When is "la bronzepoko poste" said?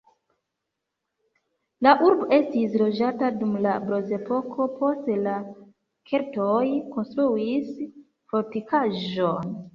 3.67-5.19